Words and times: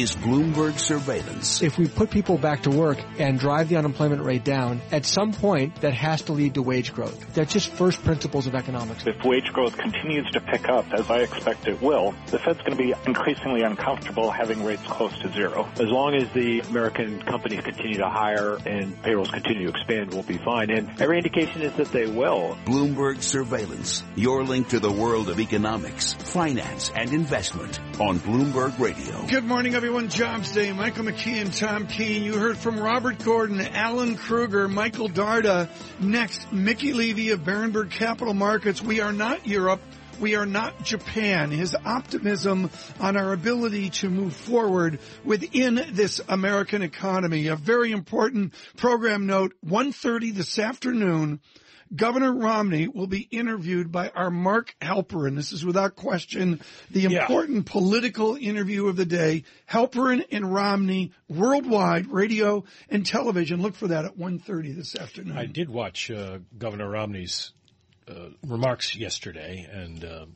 is 0.00 0.16
Bloomberg 0.16 0.78
Surveillance. 0.78 1.60
If 1.60 1.76
we 1.76 1.86
put 1.86 2.10
people 2.10 2.38
back 2.38 2.62
to 2.62 2.70
work 2.70 2.98
and 3.18 3.38
drive 3.38 3.68
the 3.68 3.76
unemployment 3.76 4.22
rate 4.22 4.44
down, 4.44 4.80
at 4.90 5.04
some 5.04 5.34
point 5.34 5.82
that 5.82 5.92
has 5.92 6.22
to 6.22 6.32
lead 6.32 6.54
to 6.54 6.62
wage 6.62 6.94
growth. 6.94 7.34
That's 7.34 7.52
just 7.52 7.70
first 7.70 8.02
principles 8.02 8.46
of 8.46 8.54
economics. 8.54 9.06
If 9.06 9.22
wage 9.22 9.52
growth 9.52 9.76
continues 9.76 10.30
to 10.30 10.40
pick 10.40 10.70
up, 10.70 10.86
as 10.94 11.10
I 11.10 11.18
expect 11.18 11.68
it 11.68 11.82
will, 11.82 12.14
the 12.28 12.38
Fed's 12.38 12.60
going 12.60 12.78
to 12.78 12.82
be 12.82 12.94
increasingly 13.06 13.60
uncomfortable 13.60 14.30
having 14.30 14.64
rates 14.64 14.82
close 14.84 15.12
to 15.18 15.30
zero. 15.34 15.68
As 15.74 15.88
long 15.88 16.14
as 16.14 16.32
the 16.32 16.60
American 16.60 17.22
companies 17.22 17.60
continue 17.60 17.98
to 17.98 18.08
hire 18.08 18.56
and 18.64 19.00
payrolls 19.02 19.30
continue 19.30 19.66
to 19.66 19.70
expand, 19.76 20.14
we'll 20.14 20.22
be 20.22 20.38
fine. 20.38 20.70
And 20.70 20.98
every 20.98 21.18
indication 21.18 21.60
is 21.60 21.74
that 21.74 21.92
they 21.92 22.06
will. 22.06 22.56
Bloomberg 22.64 23.20
Surveillance, 23.22 24.02
your 24.16 24.44
link 24.44 24.68
to 24.70 24.80
the 24.80 24.90
world 24.90 25.28
of 25.28 25.40
economics, 25.40 26.14
finance, 26.14 26.90
and 26.96 27.12
investment 27.12 27.78
on 28.00 28.18
Bloomberg 28.18 28.78
Radio. 28.78 29.26
Good 29.26 29.44
morning, 29.44 29.74
everyone. 29.74 29.89
Jobs 29.90 30.52
Day. 30.52 30.72
Michael 30.72 31.04
McKee 31.04 31.40
and 31.40 31.52
Tom 31.52 31.88
Keene. 31.88 32.22
You 32.22 32.38
heard 32.38 32.56
from 32.56 32.78
Robert 32.78 33.18
Gordon, 33.24 33.60
Alan 33.60 34.16
Krueger, 34.16 34.68
Michael 34.68 35.08
Darda. 35.08 35.68
Next, 35.98 36.52
Mickey 36.52 36.92
Levy 36.92 37.30
of 37.30 37.40
Berenberg 37.40 37.90
Capital 37.90 38.32
Markets. 38.32 38.80
We 38.80 39.00
are 39.00 39.12
not 39.12 39.48
Europe. 39.48 39.80
We 40.20 40.36
are 40.36 40.46
not 40.46 40.84
Japan. 40.84 41.50
His 41.50 41.74
optimism 41.74 42.70
on 43.00 43.16
our 43.16 43.32
ability 43.32 43.90
to 43.90 44.08
move 44.08 44.34
forward 44.34 45.00
within 45.24 45.84
this 45.90 46.20
American 46.28 46.82
economy. 46.82 47.48
A 47.48 47.56
very 47.56 47.90
important 47.90 48.54
program 48.76 49.26
note, 49.26 49.54
1.30 49.66 50.34
this 50.34 50.58
afternoon. 50.60 51.40
Governor 51.94 52.32
Romney 52.32 52.86
will 52.86 53.08
be 53.08 53.26
interviewed 53.30 53.90
by 53.90 54.10
our 54.10 54.30
Mark 54.30 54.76
Halperin. 54.80 55.34
This 55.34 55.52
is 55.52 55.64
without 55.64 55.96
question 55.96 56.60
the 56.90 57.04
important 57.04 57.66
yeah. 57.66 57.72
political 57.72 58.36
interview 58.36 58.86
of 58.86 58.96
the 58.96 59.04
day. 59.04 59.44
Halperin 59.68 60.24
and 60.30 60.52
Romney 60.52 61.12
worldwide 61.28 62.06
radio 62.06 62.64
and 62.88 63.04
television. 63.04 63.60
Look 63.60 63.74
for 63.74 63.88
that 63.88 64.04
at 64.04 64.16
1.30 64.16 64.76
this 64.76 64.94
afternoon. 64.94 65.36
I 65.36 65.46
did 65.46 65.68
watch 65.68 66.10
uh, 66.10 66.38
Governor 66.56 66.88
Romney's 66.88 67.52
uh, 68.08 68.28
remarks 68.46 68.94
yesterday 68.94 69.68
and 69.70 70.04
uh, 70.04 70.26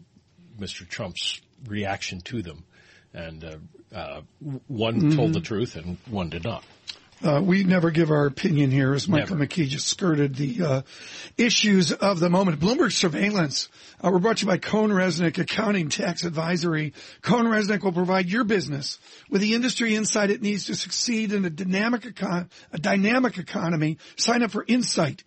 Mr. 0.58 0.88
Trump's 0.88 1.40
reaction 1.66 2.20
to 2.22 2.42
them. 2.42 2.64
And 3.12 3.44
uh, 3.44 3.56
uh, 3.94 4.20
one 4.66 4.96
mm-hmm. 4.96 5.16
told 5.16 5.32
the 5.34 5.40
truth 5.40 5.76
and 5.76 5.98
one 6.10 6.30
did 6.30 6.42
not. 6.42 6.64
Uh, 7.24 7.40
we 7.40 7.64
never 7.64 7.90
give 7.90 8.10
our 8.10 8.26
opinion 8.26 8.70
here, 8.70 8.92
as 8.92 9.08
Michael 9.08 9.36
never. 9.36 9.48
McKee 9.48 9.66
just 9.66 9.88
skirted 9.88 10.34
the 10.34 10.62
uh, 10.62 10.82
issues 11.38 11.90
of 11.90 12.20
the 12.20 12.28
moment. 12.28 12.60
Bloomberg 12.60 12.92
surveillance. 12.92 13.70
Uh, 14.02 14.10
we're 14.12 14.18
brought 14.18 14.36
to 14.38 14.44
you 14.44 14.50
by 14.50 14.58
CohnReznick 14.58 15.38
Accounting 15.38 15.88
Tax 15.88 16.24
Advisory. 16.24 16.92
CohnReznick 17.22 17.82
will 17.82 17.92
provide 17.92 18.28
your 18.28 18.44
business 18.44 18.98
with 19.30 19.40
the 19.40 19.54
industry 19.54 19.94
insight 19.94 20.28
it 20.28 20.42
needs 20.42 20.66
to 20.66 20.74
succeed 20.74 21.32
in 21.32 21.46
a 21.46 21.50
dynamic, 21.50 22.02
econ- 22.02 22.50
a 22.72 22.78
dynamic 22.78 23.38
economy. 23.38 23.96
Sign 24.16 24.42
up 24.42 24.50
for 24.50 24.62
Insight 24.68 25.24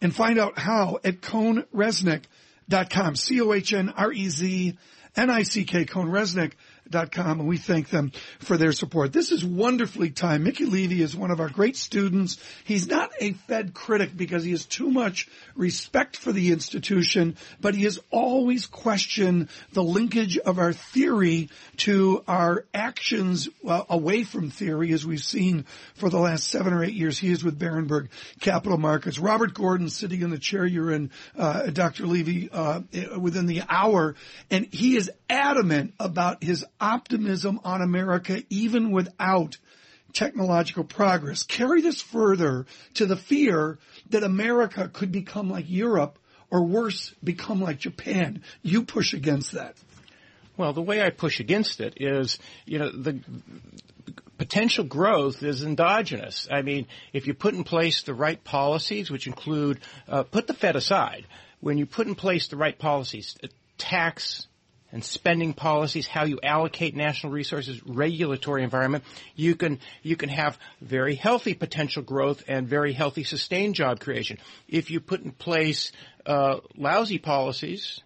and 0.00 0.12
find 0.12 0.40
out 0.40 0.58
how 0.58 0.98
at 1.04 1.20
CohnReznick.com. 1.20 3.14
C-O-H-N-R-E-Z-N-I-C-K, 3.14 5.84
CohnReznick 5.84 6.54
com, 6.90 7.40
and 7.40 7.48
we 7.48 7.56
thank 7.58 7.90
them 7.90 8.12
for 8.38 8.56
their 8.56 8.72
support. 8.72 9.12
This 9.12 9.32
is 9.32 9.44
wonderfully 9.44 10.10
timed. 10.10 10.44
Mickey 10.44 10.64
Levy 10.64 11.02
is 11.02 11.16
one 11.16 11.30
of 11.30 11.40
our 11.40 11.48
great 11.48 11.76
students. 11.76 12.38
He's 12.64 12.86
not 12.86 13.10
a 13.20 13.32
Fed 13.32 13.74
critic 13.74 14.16
because 14.16 14.44
he 14.44 14.50
has 14.52 14.64
too 14.64 14.90
much 14.90 15.28
respect 15.54 16.16
for 16.16 16.32
the 16.32 16.52
institution, 16.52 17.36
but 17.60 17.74
he 17.74 17.84
has 17.84 17.98
always 18.10 18.66
questioned 18.66 19.48
the 19.72 19.82
linkage 19.82 20.38
of 20.38 20.58
our 20.58 20.72
theory 20.72 21.50
to 21.78 22.22
our 22.28 22.64
actions 22.74 23.48
uh, 23.66 23.84
away 23.88 24.22
from 24.22 24.50
theory, 24.50 24.92
as 24.92 25.06
we've 25.06 25.24
seen 25.24 25.64
for 25.94 26.08
the 26.10 26.18
last 26.18 26.48
seven 26.48 26.72
or 26.72 26.84
eight 26.84 26.94
years. 26.94 27.18
He 27.18 27.30
is 27.30 27.42
with 27.44 27.58
Berenberg 27.58 28.08
Capital 28.40 28.78
Markets. 28.78 29.18
Robert 29.18 29.54
Gordon 29.54 29.88
sitting 29.88 30.22
in 30.22 30.30
the 30.30 30.38
chair 30.38 30.64
you're 30.66 30.92
in, 30.92 31.10
uh, 31.36 31.66
Dr. 31.66 32.06
Levy, 32.06 32.48
uh, 32.50 32.80
within 33.18 33.46
the 33.46 33.62
hour, 33.68 34.14
and 34.50 34.66
he 34.66 34.96
is 34.96 35.10
adamant 35.28 35.94
about 35.98 36.42
his 36.42 36.64
optimism 36.80 37.60
on 37.64 37.82
America 37.82 38.42
even 38.50 38.90
without 38.90 39.56
technological 40.12 40.84
progress. 40.84 41.42
Carry 41.42 41.82
this 41.82 42.00
further 42.00 42.66
to 42.94 43.06
the 43.06 43.16
fear 43.16 43.78
that 44.10 44.22
America 44.22 44.88
could 44.92 45.12
become 45.12 45.50
like 45.50 45.68
Europe 45.68 46.18
or 46.50 46.64
worse, 46.64 47.14
become 47.22 47.60
like 47.60 47.78
Japan. 47.78 48.42
You 48.62 48.84
push 48.84 49.12
against 49.12 49.52
that. 49.52 49.76
Well, 50.56 50.72
the 50.72 50.82
way 50.82 51.02
I 51.02 51.10
push 51.10 51.38
against 51.40 51.80
it 51.80 51.98
is, 52.00 52.38
you 52.64 52.78
know, 52.78 52.90
the 52.90 53.20
potential 54.38 54.84
growth 54.84 55.42
is 55.42 55.62
endogenous. 55.62 56.48
I 56.50 56.62
mean, 56.62 56.86
if 57.12 57.26
you 57.26 57.34
put 57.34 57.54
in 57.54 57.64
place 57.64 58.02
the 58.02 58.14
right 58.14 58.42
policies, 58.42 59.10
which 59.10 59.26
include, 59.26 59.80
uh, 60.08 60.22
put 60.22 60.46
the 60.46 60.54
Fed 60.54 60.76
aside, 60.76 61.26
when 61.60 61.76
you 61.76 61.84
put 61.84 62.06
in 62.06 62.14
place 62.14 62.48
the 62.48 62.56
right 62.56 62.78
policies, 62.78 63.36
tax 63.76 64.46
and 64.92 65.04
spending 65.04 65.52
policies, 65.52 66.06
how 66.06 66.24
you 66.24 66.38
allocate 66.42 66.94
national 66.94 67.32
resources, 67.32 67.84
regulatory 67.84 68.62
environment, 68.62 69.04
you 69.34 69.54
can 69.54 69.80
you 70.02 70.16
can 70.16 70.28
have 70.28 70.58
very 70.80 71.14
healthy 71.14 71.54
potential 71.54 72.02
growth 72.02 72.42
and 72.48 72.68
very 72.68 72.92
healthy 72.92 73.24
sustained 73.24 73.74
job 73.74 74.00
creation. 74.00 74.38
If 74.68 74.90
you 74.90 75.00
put 75.00 75.22
in 75.22 75.32
place 75.32 75.92
uh, 76.24 76.58
lousy 76.76 77.18
policies 77.18 78.00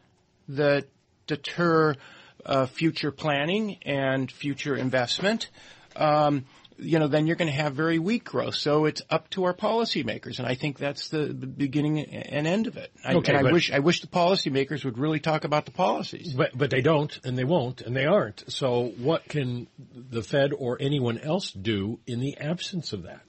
that 0.49 0.87
deter 1.27 1.97
uh, 2.45 2.67
future 2.67 3.13
planning 3.13 3.77
and 3.83 4.31
future 4.31 4.75
investment, 4.75 5.49
um, 5.97 6.47
you 6.81 6.99
know, 6.99 7.09
then 7.09 7.27
you're 7.27 7.37
going 7.37 7.51
to 7.51 7.57
have 7.57 7.75
very 7.75 7.99
weak 7.99 8.25
growth. 8.25 8.55
So 8.55 8.87
it's 8.87 9.03
up 9.11 9.29
to 9.31 9.45
our 9.45 9.55
policymakers, 9.55 10.39
and 10.39 10.47
I 10.47 10.55
think 10.55 10.79
that's 10.79 11.09
the, 11.09 11.27
the 11.27 11.47
beginning 11.47 12.01
and 12.01 12.47
end 12.47 12.67
of 12.67 12.77
it. 12.77 12.91
I, 13.05 13.15
okay, 13.15 13.35
and 13.35 13.49
I 13.49 13.53
wish 13.53 13.71
I 13.71 13.79
wish 13.81 14.01
the 14.01 14.07
policymakers 14.07 14.85
would 14.85 14.99
really 14.99 15.21
talk 15.21 15.45
about 15.45 15.67
the 15.67 15.73
policies. 15.73 16.35
But 16.35 16.57
but 16.57 16.71
they 16.71 16.81
don't, 16.81 17.19
and 17.25 17.37
they 17.37 17.45
won't, 17.45 17.81
and 17.83 17.95
they 17.95 18.07
aren't. 18.07 18.51
So 18.51 18.93
what 18.99 19.29
can 19.29 19.67
the 19.95 20.23
Fed 20.23 20.53
or 20.57 20.79
anyone 20.81 21.19
else 21.19 21.51
do 21.51 22.01
in 22.07 22.21
the 22.21 22.39
absence 22.39 22.93
of 22.93 23.05
that? 23.05 23.21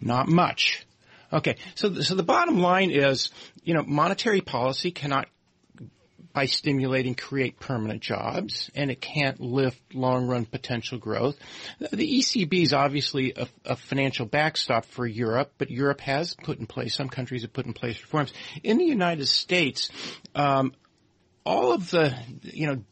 Not 0.00 0.28
much. 0.28 0.86
Okay, 1.32 1.56
so 1.74 1.92
so 2.00 2.14
the 2.14 2.22
bottom 2.22 2.60
line 2.60 2.90
is, 2.90 3.30
you 3.64 3.74
know, 3.74 3.82
monetary 3.82 4.40
policy 4.40 4.90
cannot 4.90 5.26
by 6.36 6.44
stimulating 6.44 7.14
create 7.14 7.58
permanent 7.58 8.02
jobs, 8.02 8.70
and 8.74 8.90
it 8.90 9.00
can't 9.00 9.40
lift 9.40 9.80
long-run 9.94 10.44
potential 10.44 10.98
growth. 10.98 11.34
The 11.78 12.18
ECB 12.18 12.62
is 12.62 12.74
obviously 12.74 13.32
a, 13.34 13.48
a, 13.64 13.74
financial 13.74 14.26
backstop 14.26 14.84
for 14.84 15.06
Europe, 15.06 15.54
but 15.56 15.70
Europe 15.70 16.02
has 16.02 16.34
put 16.34 16.58
in 16.58 16.66
place, 16.66 16.94
some 16.94 17.08
countries 17.08 17.40
have 17.40 17.54
put 17.54 17.64
in 17.64 17.72
place 17.72 17.98
reforms. 18.02 18.34
In 18.62 18.76
the 18.76 18.84
United 18.84 19.28
States, 19.28 19.90
um, 20.34 20.74
all 21.46 21.72
of 21.72 21.90
the, 21.90 22.14
you 22.42 22.66
know, 22.66 22.84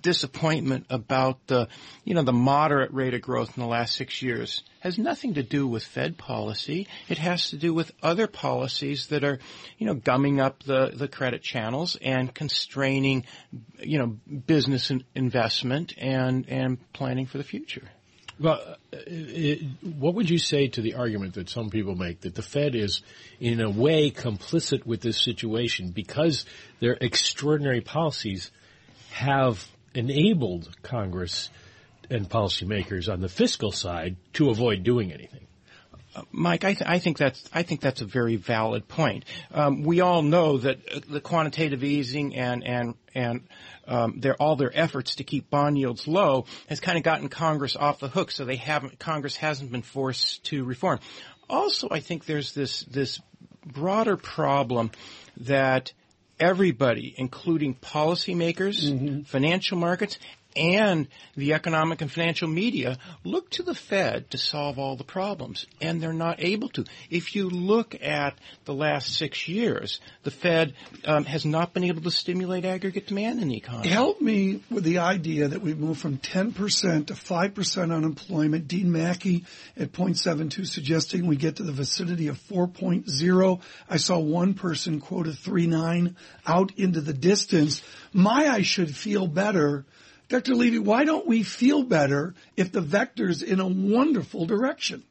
disappointment 0.00 0.86
about 0.90 1.46
the, 1.46 1.68
you 2.04 2.14
know, 2.14 2.22
the 2.22 2.32
moderate 2.32 2.92
rate 2.92 3.14
of 3.14 3.22
growth 3.22 3.56
in 3.56 3.62
the 3.62 3.68
last 3.68 3.96
six 3.96 4.22
years 4.22 4.62
has 4.80 4.98
nothing 4.98 5.34
to 5.34 5.42
do 5.42 5.66
with 5.66 5.84
Fed 5.84 6.16
policy. 6.16 6.86
It 7.08 7.18
has 7.18 7.50
to 7.50 7.56
do 7.56 7.74
with 7.74 7.92
other 8.02 8.26
policies 8.26 9.08
that 9.08 9.24
are, 9.24 9.38
you 9.78 9.86
know, 9.86 9.94
gumming 9.94 10.40
up 10.40 10.62
the, 10.62 10.92
the 10.94 11.08
credit 11.08 11.42
channels 11.42 11.96
and 12.00 12.34
constraining, 12.34 13.24
you 13.78 13.98
know, 13.98 14.06
business 14.46 14.90
investment 15.14 15.94
and, 15.98 16.48
and 16.48 16.92
planning 16.92 17.26
for 17.26 17.38
the 17.38 17.44
future. 17.44 17.88
Well, 18.40 18.54
uh, 18.54 18.96
it, 19.06 19.60
what 19.82 20.14
would 20.14 20.30
you 20.30 20.38
say 20.38 20.68
to 20.68 20.80
the 20.80 20.94
argument 20.94 21.34
that 21.34 21.50
some 21.50 21.68
people 21.68 21.94
make 21.94 22.22
that 22.22 22.34
the 22.34 22.42
Fed 22.42 22.74
is, 22.74 23.02
in 23.38 23.60
a 23.60 23.68
way, 23.68 24.10
complicit 24.10 24.86
with 24.86 25.02
this 25.02 25.20
situation 25.20 25.90
because 25.90 26.46
their 26.80 26.96
extraordinary 26.98 27.82
policies 27.82 28.50
have 29.10 29.68
enabled 29.94 30.68
Congress 30.82 31.48
and 32.08 32.28
policymakers 32.28 33.12
on 33.12 33.20
the 33.20 33.28
fiscal 33.28 33.72
side 33.72 34.16
to 34.34 34.50
avoid 34.50 34.82
doing 34.82 35.12
anything. 35.12 35.46
Mike, 36.32 36.64
I, 36.64 36.74
th- 36.74 36.90
I, 36.90 36.98
think 36.98 37.18
that's 37.18 37.48
I 37.52 37.62
think 37.62 37.80
that's 37.80 38.00
a 38.00 38.04
very 38.04 38.34
valid 38.34 38.88
point. 38.88 39.24
Um, 39.52 39.84
we 39.84 40.00
all 40.00 40.22
know 40.22 40.58
that 40.58 40.78
uh, 40.92 41.00
the 41.08 41.20
quantitative 41.20 41.84
easing 41.84 42.34
and 42.34 42.66
and 42.66 42.94
and 43.14 43.42
um, 43.86 44.18
their 44.18 44.34
all 44.34 44.56
their 44.56 44.76
efforts 44.76 45.16
to 45.16 45.24
keep 45.24 45.50
bond 45.50 45.78
yields 45.78 46.08
low 46.08 46.46
has 46.68 46.80
kind 46.80 46.98
of 46.98 47.04
gotten 47.04 47.28
Congress 47.28 47.76
off 47.76 48.00
the 48.00 48.08
hook, 48.08 48.32
so 48.32 48.44
they 48.44 48.56
haven't 48.56 48.98
Congress 48.98 49.36
hasn't 49.36 49.70
been 49.70 49.82
forced 49.82 50.42
to 50.46 50.64
reform. 50.64 50.98
Also, 51.48 51.86
I 51.90 52.00
think 52.00 52.26
there's 52.26 52.54
this 52.54 52.80
this 52.82 53.20
broader 53.64 54.16
problem 54.16 54.90
that 55.38 55.92
everybody, 56.40 57.14
including 57.16 57.74
policymakers, 57.74 58.90
mm-hmm. 58.90 59.22
financial 59.22 59.76
markets, 59.76 60.18
and 60.56 61.08
the 61.36 61.54
economic 61.54 62.00
and 62.00 62.10
financial 62.10 62.48
media 62.48 62.98
look 63.24 63.50
to 63.50 63.62
the 63.62 63.74
Fed 63.74 64.30
to 64.30 64.38
solve 64.38 64.78
all 64.78 64.96
the 64.96 65.04
problems, 65.04 65.66
and 65.80 66.02
they're 66.02 66.12
not 66.12 66.42
able 66.42 66.68
to. 66.70 66.84
If 67.08 67.34
you 67.34 67.48
look 67.48 67.94
at 68.02 68.36
the 68.64 68.74
last 68.74 69.16
six 69.16 69.48
years, 69.48 70.00
the 70.24 70.30
Fed 70.30 70.74
um, 71.04 71.24
has 71.24 71.44
not 71.44 71.72
been 71.72 71.84
able 71.84 72.02
to 72.02 72.10
stimulate 72.10 72.64
aggregate 72.64 73.06
demand 73.06 73.40
in 73.40 73.48
the 73.48 73.56
economy. 73.56 73.88
Help 73.88 74.20
me 74.20 74.62
with 74.70 74.84
the 74.84 74.98
idea 74.98 75.48
that 75.48 75.62
we 75.62 75.74
moved 75.74 76.00
from 76.00 76.18
10% 76.18 77.06
to 77.06 77.14
5% 77.14 77.94
unemployment. 77.94 78.68
Dean 78.68 78.88
Maki 78.88 79.44
at 79.76 79.92
Point72 79.92 80.66
suggesting 80.66 81.26
we 81.26 81.36
get 81.36 81.56
to 81.56 81.62
the 81.62 81.72
vicinity 81.72 82.28
of 82.28 82.38
4.0. 82.38 83.60
I 83.88 83.96
saw 83.96 84.18
one 84.18 84.54
person 84.54 85.00
quote 85.00 85.28
a 85.28 85.30
3.9 85.30 86.14
out 86.46 86.72
into 86.76 87.00
the 87.00 87.12
distance. 87.12 87.82
My 88.12 88.48
I 88.48 88.62
should 88.62 88.96
feel 88.96 89.26
better 89.26 89.84
Dr. 90.30 90.54
Levy, 90.54 90.78
why 90.78 91.04
don't 91.04 91.26
we 91.26 91.42
feel 91.42 91.82
better 91.82 92.34
if 92.56 92.70
the 92.70 92.80
vector's 92.80 93.42
in 93.42 93.58
a 93.58 93.66
wonderful 93.66 94.46
direction? 94.46 95.02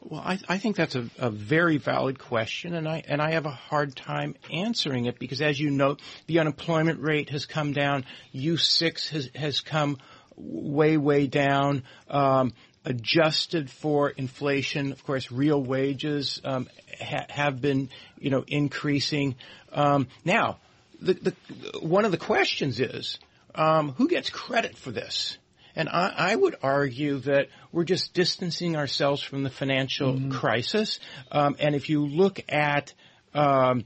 Well, 0.00 0.20
I, 0.20 0.38
I 0.48 0.56
think 0.56 0.76
that's 0.76 0.94
a, 0.94 1.10
a, 1.18 1.30
very 1.30 1.76
valid 1.76 2.18
question, 2.18 2.74
and 2.74 2.88
I 2.88 3.02
and 3.06 3.20
I 3.20 3.32
have 3.32 3.44
a 3.44 3.50
hard 3.50 3.94
time 3.94 4.34
answering 4.50 5.06
it 5.06 5.18
because, 5.18 5.42
as 5.42 5.60
you 5.60 5.70
know, 5.70 5.98
the 6.26 6.38
unemployment 6.38 7.00
rate 7.00 7.30
has 7.30 7.44
come 7.44 7.72
down. 7.72 8.06
U6 8.34 9.10
has 9.10 9.30
has 9.34 9.60
come 9.60 9.98
way 10.36 10.96
way 10.96 11.26
down. 11.26 11.84
Um, 12.08 12.54
adjusted 12.86 13.70
for 13.70 14.10
inflation, 14.10 14.92
of 14.92 15.04
course, 15.04 15.30
real 15.30 15.62
wages 15.62 16.40
um, 16.44 16.68
ha- 16.98 17.26
have 17.28 17.60
been 17.60 17.90
you 18.18 18.30
know 18.30 18.44
increasing. 18.46 19.36
Um, 19.72 20.08
now, 20.24 20.58
the, 21.00 21.14
the 21.14 21.78
one 21.80 22.04
of 22.04 22.10
the 22.10 22.18
questions 22.18 22.80
is 22.80 23.18
um, 23.54 23.92
who 23.92 24.08
gets 24.08 24.30
credit 24.30 24.76
for 24.76 24.90
this? 24.90 25.38
And 25.76 25.88
I, 25.88 26.12
I, 26.16 26.36
would 26.36 26.56
argue 26.62 27.18
that 27.20 27.48
we're 27.72 27.84
just 27.84 28.14
distancing 28.14 28.76
ourselves 28.76 29.20
from 29.20 29.42
the 29.42 29.50
financial 29.50 30.12
mm-hmm. 30.12 30.30
crisis. 30.30 31.00
Um, 31.32 31.56
and 31.58 31.74
if 31.74 31.88
you 31.88 32.06
look 32.06 32.40
at 32.48 32.94
um, 33.34 33.84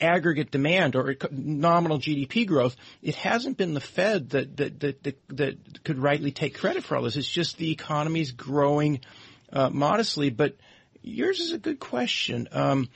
aggregate 0.00 0.50
demand 0.50 0.94
or 0.94 1.16
nominal 1.32 1.98
GDP 1.98 2.46
growth, 2.46 2.76
it 3.02 3.16
hasn't 3.16 3.56
been 3.56 3.74
the 3.74 3.80
Fed 3.80 4.30
that, 4.30 4.56
that 4.56 4.80
that, 4.80 5.02
that 5.02 5.18
that 5.30 5.84
could 5.84 5.98
rightly 5.98 6.30
take 6.30 6.58
credit 6.58 6.84
for 6.84 6.96
all 6.96 7.02
this. 7.02 7.16
It's 7.16 7.28
just 7.28 7.58
the 7.58 7.72
economy's 7.72 8.30
growing 8.30 9.00
uh, 9.52 9.70
modestly. 9.70 10.30
But 10.30 10.56
yours 11.02 11.40
is 11.40 11.52
a 11.52 11.58
good 11.58 11.80
question. 11.80 12.48
Um, 12.52 12.88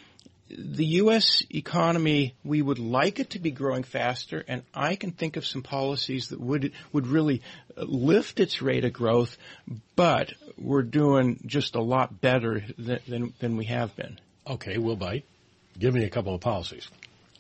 the 0.51 0.85
U.S. 0.85 1.43
economy, 1.51 2.35
we 2.45 2.63
would 2.63 2.79
like 2.79 3.19
it 3.21 3.31
to 3.31 3.39
be 3.39 3.51
growing 3.51 3.83
faster, 3.83 4.45
and 4.49 4.63
I 4.75 4.97
can 4.97 5.11
think 5.11 5.37
of 5.37 5.47
some 5.47 5.63
policies 5.63 6.29
that 6.29 6.41
would 6.41 6.73
would 6.93 7.07
really 7.07 7.43
lift 7.77 8.41
its 8.41 8.63
rate 8.63 8.85
of 8.85 8.93
growth. 8.93 9.37
But 9.97 10.33
we're 10.57 10.83
doing 10.83 11.41
just 11.47 11.75
a 11.75 11.83
lot 11.83 12.21
better 12.21 12.65
than 12.79 13.01
than, 13.07 13.35
than 13.41 13.57
we 13.57 13.67
have 13.67 13.95
been. 13.97 14.19
Okay, 14.47 14.79
we'll 14.79 14.97
bite. 14.97 15.25
Give 15.79 15.95
me 15.95 16.05
a 16.05 16.11
couple 16.11 16.35
of 16.35 16.41
policies. 16.41 16.89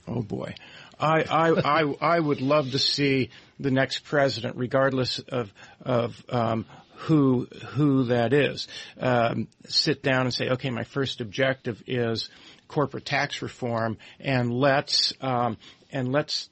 Oh 0.06 0.22
boy, 0.22 0.54
I 0.98 1.22
I 1.22 1.82
I, 1.82 1.94
I 2.00 2.20
would 2.20 2.40
love 2.40 2.72
to 2.72 2.78
see 2.78 3.30
the 3.58 3.70
next 3.70 4.00
president, 4.04 4.56
regardless 4.56 5.18
of 5.18 5.52
of 5.80 6.22
um, 6.28 6.66
who 6.98 7.46
who 7.68 8.04
that 8.04 8.32
is, 8.32 8.68
um, 9.00 9.48
sit 9.66 10.02
down 10.02 10.22
and 10.22 10.34
say, 10.34 10.50
okay, 10.50 10.70
my 10.70 10.84
first 10.84 11.20
objective 11.20 11.82
is 11.86 12.28
corporate 12.68 13.04
tax 13.04 13.42
reform, 13.42 13.98
and 14.20 14.52
let's 14.52 15.12
um, 15.20 15.56
and 15.90 16.12
let's 16.12 16.50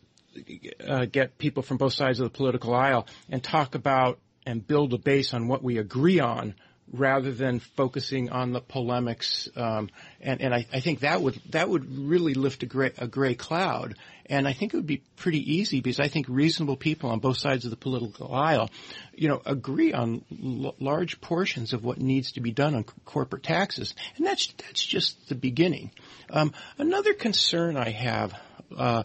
uh, 0.86 1.06
get 1.06 1.38
people 1.38 1.62
from 1.62 1.76
both 1.76 1.92
sides 1.92 2.20
of 2.20 2.24
the 2.24 2.36
political 2.36 2.74
aisle 2.74 3.06
and 3.30 3.42
talk 3.42 3.74
about 3.74 4.18
and 4.44 4.66
build 4.66 4.92
a 4.94 4.98
base 4.98 5.34
on 5.34 5.48
what 5.48 5.62
we 5.62 5.78
agree 5.78 6.20
on 6.20 6.54
rather 6.92 7.32
than 7.32 7.58
focusing 7.58 8.30
on 8.30 8.52
the 8.52 8.60
polemics. 8.60 9.48
Um, 9.56 9.90
and, 10.20 10.40
and 10.40 10.54
I, 10.54 10.66
I, 10.72 10.80
think 10.80 11.00
that 11.00 11.20
would 11.20 11.40
that 11.50 11.68
would 11.68 11.98
really 11.98 12.34
lift 12.34 12.62
a 12.62 12.66
gray, 12.66 12.92
a 12.96 13.06
gray 13.06 13.34
cloud. 13.34 13.96
And 14.26 14.46
I 14.46 14.52
think 14.52 14.72
it 14.72 14.76
would 14.76 14.86
be 14.86 15.02
pretty 15.16 15.56
easy 15.56 15.80
because 15.80 16.00
I 16.00 16.08
think 16.08 16.26
reasonable 16.28 16.76
people 16.76 17.10
on 17.10 17.20
both 17.20 17.38
sides 17.38 17.64
of 17.64 17.70
the 17.70 17.76
political 17.76 18.34
aisle, 18.34 18.70
you 19.14 19.28
know, 19.28 19.40
agree 19.44 19.92
on 19.92 20.24
l- 20.30 20.74
large 20.80 21.20
portions 21.20 21.72
of 21.72 21.84
what 21.84 21.98
needs 21.98 22.32
to 22.32 22.40
be 22.40 22.50
done 22.50 22.74
on 22.74 22.84
c- 22.84 22.94
corporate 23.04 23.42
taxes. 23.42 23.94
And 24.16 24.26
that's 24.26 24.52
that's 24.58 24.84
just 24.84 25.28
the 25.28 25.34
beginning. 25.34 25.92
Um, 26.30 26.52
another 26.78 27.14
concern 27.14 27.76
I 27.76 27.90
have. 27.90 28.34
Uh, 28.76 29.02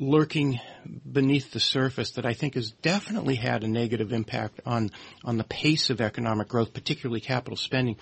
lurking 0.00 0.58
beneath 1.10 1.52
the 1.52 1.60
surface 1.60 2.12
that 2.12 2.24
I 2.24 2.32
think 2.32 2.54
has 2.54 2.70
definitely 2.70 3.34
had 3.36 3.62
a 3.62 3.68
negative 3.68 4.12
impact 4.12 4.60
on 4.64 4.90
on 5.24 5.36
the 5.36 5.44
pace 5.44 5.90
of 5.90 6.00
economic 6.00 6.48
growth, 6.48 6.72
particularly 6.72 7.20
capital 7.20 7.56
spending, 7.56 7.96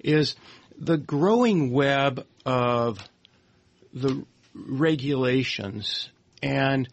is 0.00 0.34
the 0.78 0.96
growing 0.96 1.70
web 1.70 2.26
of 2.46 3.06
the 3.92 4.24
regulations. 4.54 6.08
And 6.42 6.88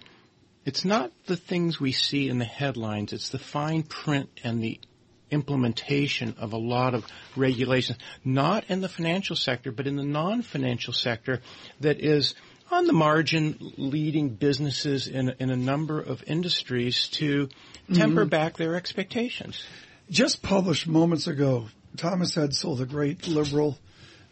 it's 0.66 0.86
not 0.86 1.12
the 1.26 1.38
things 1.38 1.80
we 1.80 1.94
see 1.94 2.30
in 2.30 2.38
the 2.38 2.46
headlines, 2.46 3.14
it's 3.14 3.30
the 3.30 3.40
fine 3.40 3.84
print 3.84 4.30
and 4.44 4.62
the 4.62 4.80
implementation 5.32 6.36
of 6.40 6.54
a 6.54 6.58
lot 6.58 6.94
of 6.94 7.06
regulations, 7.36 7.98
not 8.26 8.66
in 8.68 8.82
the 8.82 8.90
financial 8.90 9.36
sector, 9.36 9.72
but 9.72 9.88
in 9.88 9.96
the 9.96 10.04
non-financial 10.04 10.94
sector 10.94 11.42
that 11.80 12.00
is 12.00 12.34
on 12.72 12.86
the 12.86 12.94
margin 12.94 13.58
leading 13.78 14.30
businesses 14.30 15.08
in, 15.08 15.34
in 15.40 15.50
a 15.50 15.56
number 15.56 16.00
of 16.00 16.24
industries 16.28 17.08
to 17.10 17.50
temper 17.94 18.22
mm-hmm. 18.22 18.30
back 18.30 18.58
their 18.58 18.76
expectations. 18.76 19.64
Just 20.10 20.42
published 20.42 20.88
moments 20.88 21.28
ago, 21.28 21.68
Thomas 21.98 22.36
Edsall, 22.36 22.78
the 22.78 22.86
great 22.86 23.28
liberal, 23.28 23.78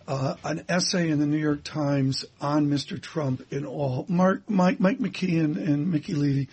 uh, 0.08 0.36
an 0.44 0.64
essay 0.70 1.10
in 1.10 1.20
the 1.20 1.26
New 1.26 1.38
York 1.38 1.64
Times 1.64 2.26
on 2.40 2.68
Mr. 2.68 3.02
Trump 3.02 3.52
in 3.52 3.66
all. 3.66 4.06
Mark, 4.08 4.50
Mike, 4.50 4.80
Mike 4.80 5.00
McKee 5.00 5.44
and 5.44 5.92
Mickey 5.92 6.14
Levy. 6.14 6.50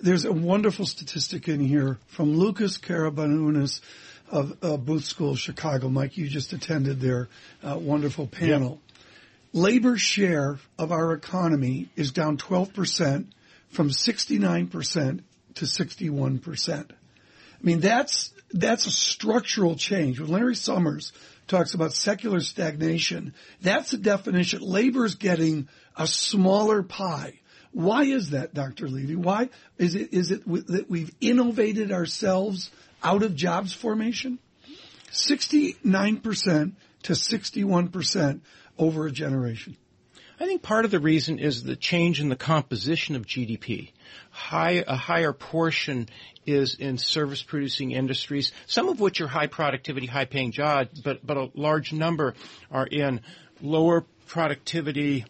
There's 0.00 0.24
a 0.24 0.32
wonderful 0.32 0.86
statistic 0.86 1.48
in 1.48 1.60
here 1.60 1.98
from 2.08 2.34
Loukas 2.34 2.80
Karabarbounis 2.80 3.80
of 4.28 4.56
uh, 4.62 4.76
Booth 4.76 5.04
School, 5.04 5.36
Chicago. 5.36 5.88
Mike, 5.88 6.16
you 6.16 6.26
just 6.26 6.52
attended 6.52 7.00
their 7.00 7.28
uh, 7.62 7.78
wonderful 7.78 8.26
panel 8.26 8.80
labor 9.52 9.96
share 9.96 10.58
of 10.78 10.92
our 10.92 11.12
economy 11.12 11.88
is 11.96 12.12
down 12.12 12.36
12% 12.36 13.26
from 13.70 13.90
69% 13.90 15.20
to 15.54 15.64
61%. 15.64 16.90
I 16.90 16.94
mean, 17.62 17.80
that's, 17.80 18.32
that's 18.52 18.86
a 18.86 18.90
structural 18.90 19.76
change. 19.76 20.20
When 20.20 20.30
Larry 20.30 20.54
Summers 20.54 21.12
talks 21.48 21.74
about 21.74 21.92
secular 21.92 22.40
stagnation, 22.40 23.34
that's 23.60 23.90
the 23.90 23.98
definition. 23.98 24.60
Labor 24.60 25.04
is 25.04 25.14
getting 25.14 25.68
a 25.96 26.06
smaller 26.06 26.82
pie. 26.82 27.40
Why 27.72 28.04
is 28.04 28.30
that, 28.30 28.54
Dr. 28.54 28.88
Levy? 28.88 29.16
Why 29.16 29.50
is 29.78 29.94
it, 29.94 30.12
is 30.12 30.30
it 30.30 30.46
that 30.68 30.86
we've 30.88 31.14
innovated 31.20 31.92
ourselves 31.92 32.70
out 33.02 33.22
of 33.22 33.36
jobs 33.36 33.72
formation? 33.72 34.38
69% 35.12 36.72
to 37.02 37.12
61% 37.12 38.40
over 38.78 39.06
a 39.06 39.12
generation? 39.12 39.76
I 40.38 40.44
think 40.44 40.62
part 40.62 40.84
of 40.84 40.90
the 40.90 41.00
reason 41.00 41.38
is 41.38 41.62
the 41.62 41.76
change 41.76 42.20
in 42.20 42.28
the 42.28 42.36
composition 42.36 43.16
of 43.16 43.26
GDP. 43.26 43.92
High, 44.30 44.84
a 44.86 44.96
higher 44.96 45.32
portion 45.32 46.08
is 46.44 46.74
in 46.74 46.98
service 46.98 47.42
producing 47.42 47.92
industries, 47.92 48.52
some 48.66 48.88
of 48.88 49.00
which 49.00 49.20
are 49.22 49.28
high 49.28 49.46
productivity, 49.46 50.06
high 50.06 50.26
paying 50.26 50.52
jobs, 50.52 51.00
but, 51.00 51.26
but 51.26 51.38
a 51.38 51.50
large 51.54 51.92
number 51.92 52.34
are 52.70 52.86
in 52.86 53.22
lower 53.62 54.04
productivity 54.26 55.24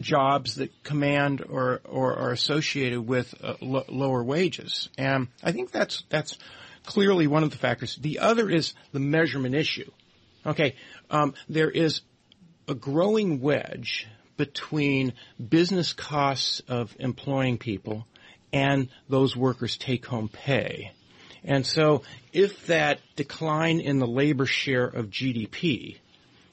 jobs 0.00 0.56
that 0.56 0.82
command 0.84 1.42
or, 1.48 1.80
or 1.84 2.16
are 2.16 2.32
associated 2.32 3.00
with 3.00 3.34
uh, 3.42 3.54
l- 3.62 3.84
lower 3.88 4.22
wages. 4.22 4.90
And 4.98 5.28
I 5.42 5.52
think 5.52 5.70
that's, 5.70 6.04
that's 6.10 6.36
clearly 6.84 7.26
one 7.26 7.42
of 7.42 7.50
the 7.50 7.56
factors. 7.56 7.96
The 7.96 8.18
other 8.18 8.48
is 8.48 8.74
the 8.92 9.00
measurement 9.00 9.54
issue. 9.54 9.90
Okay, 10.46 10.76
um, 11.10 11.34
there 11.48 11.70
is 11.70 12.02
a 12.68 12.74
growing 12.74 13.40
wedge 13.40 14.06
between 14.36 15.14
business 15.48 15.92
costs 15.92 16.60
of 16.68 16.94
employing 17.00 17.58
people 17.58 18.06
and 18.52 18.88
those 19.08 19.36
workers' 19.36 19.76
take-home 19.76 20.28
pay. 20.28 20.92
And 21.44 21.66
so 21.66 22.02
if 22.32 22.66
that 22.66 23.00
decline 23.16 23.80
in 23.80 23.98
the 23.98 24.06
labor 24.06 24.46
share 24.46 24.86
of 24.86 25.06
GDP 25.06 25.96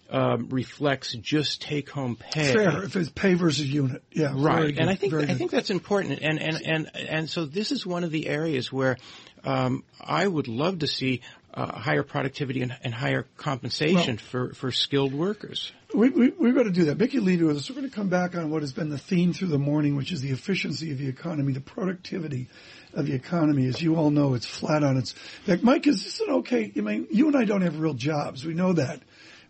um, 0.10 0.50
reflects 0.50 1.13
just 1.13 1.62
take-home 1.62 2.15
pay. 2.15 2.53
Fair, 2.53 2.84
if 2.84 2.95
it's 2.95 3.10
pay 3.10 3.34
versus 3.34 3.65
unit, 3.65 4.03
yeah. 4.12 4.34
Right, 4.36 4.77
and 4.77 4.89
I 4.89 4.95
think 4.95 5.13
I 5.13 5.34
think 5.34 5.50
that's 5.50 5.72
important, 5.72 6.19
and 6.22 6.39
and 6.39 6.62
and 6.63 6.95
and 6.95 7.29
so 7.29 7.45
this 7.45 7.72
is 7.72 7.88
one 7.88 8.03
of 8.03 8.12
the 8.12 8.27
areas 8.27 8.72
where 8.72 8.98
um, 9.43 9.84
I 10.00 10.27
would 10.27 10.48
love 10.48 10.79
to 10.79 10.88
see 10.88 11.22
uh, 11.55 11.71
higher 11.79 12.03
productivity 12.03 12.62
and, 12.62 12.75
and 12.83 12.93
higher 12.93 13.25
compensation 13.38 14.17
well, 14.17 14.50
for, 14.50 14.53
for 14.53 14.71
skilled 14.71 15.13
workers. 15.13 15.71
we, 15.93 16.09
we, 16.09 16.29
we're 16.29 16.51
going 16.51 16.65
to 16.65 16.71
do 16.71 16.85
that. 16.85 16.97
Mickey 16.97 17.19
Levy 17.19 17.45
with 17.45 17.57
us. 17.57 17.69
We're 17.69 17.77
going 17.77 17.89
to 17.89 17.95
come 17.95 18.09
back 18.09 18.35
on 18.35 18.50
what 18.50 18.62
has 18.62 18.74
been 18.74 18.89
the 18.89 18.97
theme 18.97 19.31
through 19.31 19.47
the 19.47 19.59
morning, 19.59 19.95
which 19.95 20.12
is 20.12 20.21
the 20.21 20.31
efficiency 20.31 20.91
of 20.91 20.97
the 20.97 21.07
economy, 21.07 21.53
the 21.53 21.62
productivity 21.62 22.47
of 22.93 23.05
the 23.05 23.13
economy. 23.13 23.67
As 23.67 23.81
you 23.81 23.95
all 23.95 24.09
know, 24.09 24.33
it's 24.33 24.45
flat 24.45 24.83
on 24.83 24.97
its 24.97 25.15
back. 25.47 25.63
Mike, 25.63 25.88
is 25.88 26.03
this 26.03 26.19
an 26.19 26.35
okay? 26.35 26.71
I 26.75 26.81
mean, 26.81 27.07
you 27.09 27.27
and 27.27 27.38
I 27.38 27.45
don't 27.45 27.62
have 27.62 27.79
real 27.79 27.93
jobs. 27.93 28.45
We 28.45 28.53
know 28.53 28.74
that. 28.74 29.01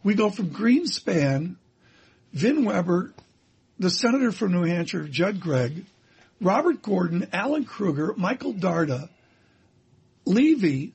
We 0.04 0.14
go 0.14 0.30
from 0.30 0.52
Greenspan, 0.52 1.56
Vin 2.34 2.66
Weber, 2.66 3.14
the 3.80 3.90
senator 3.90 4.32
from 4.32 4.52
New 4.52 4.64
Hampshire, 4.64 5.08
Judd 5.08 5.40
Gregg, 5.40 5.86
Robert 6.40 6.84
Gordon, 6.84 7.28
Alan 7.34 7.66
Krueger, 7.66 8.14
Michael 8.16 8.54
Darda, 8.54 9.10
Levy, 10.26 10.94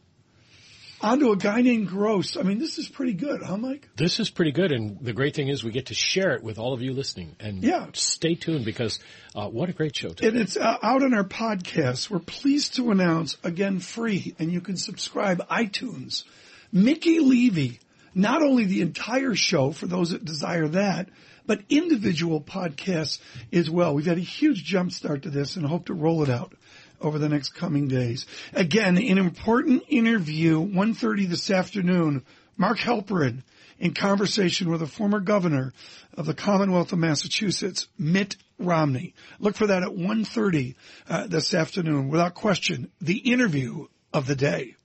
onto 1.03 1.33
a 1.33 1.37
guy 1.37 1.63
named 1.63 1.89
Gross. 1.89 2.37
I 2.37 2.43
mean, 2.43 2.59
this 2.59 2.79
is 2.79 2.89
pretty 2.89 3.15
good, 3.15 3.43
huh, 3.43 3.57
Mike? 3.57 3.89
This 3.97 4.21
is 4.21 4.31
pretty 4.31 4.53
good, 4.53 4.73
and 4.73 4.99
the 5.01 5.13
great 5.13 5.35
thing 5.35 5.49
is 5.49 5.65
we 5.65 5.71
get 5.71 5.87
to 5.87 5.95
share 5.95 6.33
it 6.33 6.43
with 6.43 6.59
all 6.59 6.73
of 6.73 6.83
you 6.83 6.93
listening. 6.93 7.37
And 7.41 7.63
yeah. 7.63 7.87
stay 7.93 8.35
tuned 8.35 8.65
because 8.65 9.01
uh, 9.35 9.49
what 9.49 9.69
a 9.69 9.73
great 9.73 9.97
show 9.97 10.11
today. 10.11 10.29
And 10.29 10.37
it's 10.37 10.57
uh, 10.57 10.79
out 10.83 11.03
on 11.03 11.15
our 11.15 11.25
podcast. 11.25 12.11
We're 12.11 12.19
pleased 12.19 12.77
to 12.77 12.91
announce, 12.91 13.37
again, 13.43 13.81
free, 13.81 14.35
and 14.39 14.53
you 14.53 14.61
can 14.61 14.77
subscribe 14.77 15.47
iTunes. 15.49 16.25
Mickey 16.73 17.19
Levy, 17.19 17.81
not 18.15 18.43
only 18.43 18.65
the 18.65 18.83
entire 18.83 19.35
show 19.35 19.73
for 19.73 19.87
those 19.87 20.11
that 20.11 20.25
desire 20.25 20.69
that, 20.69 21.09
but 21.47 21.63
individual 21.69 22.41
podcasts 22.41 23.19
as 23.53 23.69
well. 23.69 23.95
We've 23.95 24.07
had 24.07 24.19
a 24.19 24.21
huge 24.21 24.63
jump 24.63 24.93
start 24.93 25.23
to 25.23 25.31
this 25.31 25.57
and 25.57 25.67
hope 25.67 25.87
to 25.87 25.95
roll 25.95 26.23
it 26.23 26.31
out 26.31 26.55
over 27.01 27.19
the 27.19 27.29
next 27.29 27.51
coming 27.51 27.89
days. 27.89 28.27
Again, 28.53 28.97
an 28.97 29.19
important 29.19 29.85
interview, 29.89 30.61
1.30 30.61 31.29
this 31.29 31.51
afternoon, 31.51 32.25
Mark 32.57 32.79
Halperin 32.79 33.43
in 33.81 33.95
conversation 33.95 34.71
with 34.71 34.83
a 34.83 34.87
former 34.87 35.21
governor 35.21 35.73
of 36.15 36.27
the 36.27 36.35
Commonwealth 36.35 36.93
of 36.93 36.99
Massachusetts, 36.99 37.89
Mitt 37.99 38.37
Romney. 38.59 39.15
Look 39.39 39.57
for 39.57 39.67
that 39.69 39.83
at 39.83 39.89
1.30 39.89 40.75
uh, 41.09 41.27
this 41.27 41.55
afternoon. 41.55 42.11
Without 42.11 42.35
question, 42.35 42.91
the 43.01 43.17
interview 43.17 43.87
of 44.13 44.27
the 44.27 44.37
day. 44.37 44.77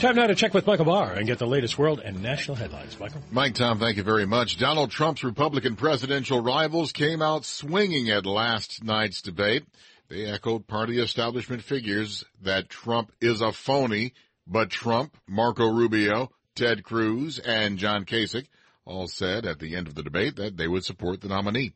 Time 0.00 0.14
now 0.14 0.28
to 0.28 0.36
check 0.36 0.54
with 0.54 0.64
Michael 0.64 0.84
Barr 0.84 1.14
and 1.14 1.26
get 1.26 1.40
the 1.40 1.46
latest 1.46 1.76
world 1.76 1.98
and 1.98 2.22
national 2.22 2.56
headlines. 2.56 3.00
Michael? 3.00 3.20
Mike, 3.32 3.54
Tom, 3.54 3.80
thank 3.80 3.96
you 3.96 4.04
very 4.04 4.26
much. 4.26 4.56
Donald 4.56 4.92
Trump's 4.92 5.24
Republican 5.24 5.74
presidential 5.74 6.40
rivals 6.40 6.92
came 6.92 7.20
out 7.20 7.44
swinging 7.44 8.08
at 8.08 8.24
last 8.24 8.84
night's 8.84 9.22
debate. 9.22 9.64
They 10.08 10.26
echoed 10.26 10.68
party 10.68 11.00
establishment 11.00 11.64
figures 11.64 12.24
that 12.42 12.68
Trump 12.68 13.10
is 13.20 13.40
a 13.40 13.50
phony, 13.50 14.12
but 14.46 14.70
Trump, 14.70 15.16
Marco 15.26 15.66
Rubio, 15.66 16.30
Ted 16.54 16.84
Cruz, 16.84 17.40
and 17.40 17.76
John 17.76 18.04
Kasich 18.04 18.46
all 18.84 19.08
said 19.08 19.46
at 19.46 19.58
the 19.58 19.74
end 19.74 19.88
of 19.88 19.96
the 19.96 20.04
debate 20.04 20.36
that 20.36 20.56
they 20.56 20.68
would 20.68 20.84
support 20.84 21.20
the 21.20 21.28
nominee. 21.28 21.72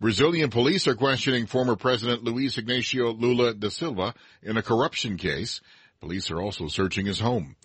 Brazilian 0.00 0.50
police 0.50 0.86
are 0.86 0.94
questioning 0.94 1.46
former 1.46 1.76
President 1.76 2.22
Luiz 2.22 2.58
Ignacio 2.58 3.10
Lula 3.12 3.54
da 3.54 3.70
Silva 3.70 4.14
in 4.42 4.58
a 4.58 4.62
corruption 4.62 5.16
case. 5.16 5.62
Police 6.00 6.30
are 6.30 6.40
also 6.40 6.68
searching 6.68 7.06
his 7.06 7.18
home. 7.18 7.56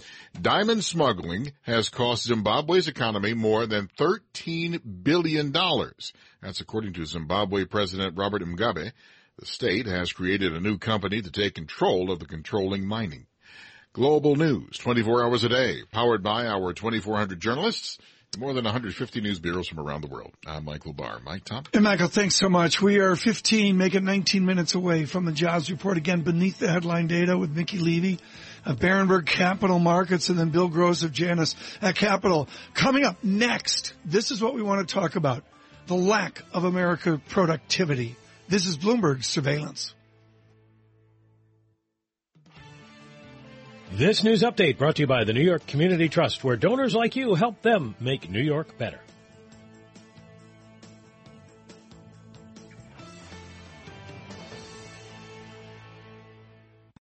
Diamond 0.42 0.84
smuggling 0.84 1.54
has 1.62 1.90
cost 1.90 2.24
Zimbabwe's 2.24 2.88
economy 2.88 3.36
more 3.36 3.68
than 3.68 3.90
$13 4.00 5.04
billion. 5.04 5.52
That's 5.52 6.60
according 6.60 6.94
to 6.94 7.06
Zimbabwe 7.06 7.66
President 7.66 8.18
Robert 8.18 8.42
Mugabe. 8.42 8.92
The 9.38 9.46
state 9.46 9.86
has 9.86 10.12
created 10.12 10.54
a 10.54 10.60
new 10.60 10.80
company 10.80 11.22
to 11.22 11.30
take 11.30 11.54
control 11.54 12.12
of 12.12 12.20
the 12.20 12.26
controlling 12.26 12.88
mining. 12.88 13.28
Global 13.94 14.36
news, 14.36 14.80
24 14.80 15.24
hours 15.24 15.44
a 15.44 15.50
day, 15.50 15.82
powered 15.92 16.24
by 16.24 16.48
our 16.48 16.74
2,400 16.74 17.40
journalists 17.40 18.00
more 18.38 18.54
than 18.54 18.64
150 18.66 19.22
news 19.22 19.40
bureaus 19.40 19.68
from 19.68 19.80
around 19.80 20.02
the 20.02 20.08
world. 20.08 20.32
I'm 20.46 20.66
Michael 20.66 20.94
Barr. 20.94 21.20
Mike 21.24 21.44
Tom. 21.46 21.64
And 21.74 21.84
Michael, 21.84 22.08
thanks 22.08 22.36
so 22.36 22.50
much. 22.50 22.82
We 22.82 23.00
are 23.00 23.16
15, 23.16 23.78
make 23.78 23.96
it 23.96 24.04
19 24.04 24.46
minutes 24.46 24.76
away 24.76 25.06
from 25.06 25.26
the 25.26 25.32
jobs 25.32 25.70
report. 25.70 25.98
Again, 25.98 26.22
beneath 26.22 26.60
the 26.60 26.68
headline 26.68 27.08
data 27.08 27.38
with 27.38 27.56
Mickey 27.56 27.78
Levy 27.78 28.20
of 28.66 28.80
Berenberg 28.80 29.26
Capital 29.26 29.80
Markets 29.80 30.30
and 30.30 30.40
then 30.40 30.50
Bill 30.50 30.68
Gross 30.68 31.04
of 31.04 31.12
Janus 31.12 31.56
at 31.82 31.96
Capital. 31.96 32.48
Coming 32.74 33.04
up 33.04 33.24
next, 33.24 33.94
this 34.06 34.32
is 34.32 34.42
what 34.42 34.54
we 34.54 34.62
want 34.62 34.88
to 34.88 34.94
talk 34.94 35.16
about. 35.16 35.44
The 35.88 35.96
lack 35.96 36.44
of 36.54 36.64
America 36.64 37.22
productivity. 37.30 38.16
This 38.48 38.68
is 38.68 38.78
Bloomberg 38.78 39.24
Surveillance. 39.24 39.94
This 43.96 44.24
news 44.24 44.42
update 44.42 44.80
brought 44.80 44.96
to 44.96 45.04
you 45.04 45.08
by 45.08 45.24
the 45.24 45.34
New 45.34 45.44
York 45.44 45.68
Community 45.68 46.10
Trust, 46.10 46.44
where 46.44 46.56
donors 46.56 46.96
like 46.96 47.16
you 47.16 47.36
help 47.36 47.62
them 47.62 47.94
make 48.00 48.28
New 48.28 48.42
York 48.42 48.76
better. 48.80 49.00